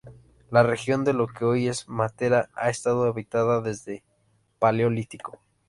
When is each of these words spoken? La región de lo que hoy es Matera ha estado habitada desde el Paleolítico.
La 0.49 0.63
región 0.63 1.03
de 1.05 1.13
lo 1.13 1.27
que 1.27 1.45
hoy 1.45 1.67
es 1.67 1.87
Matera 1.87 2.49
ha 2.55 2.71
estado 2.71 3.03
habitada 3.03 3.61
desde 3.61 3.97
el 3.97 4.03
Paleolítico. 4.57 5.39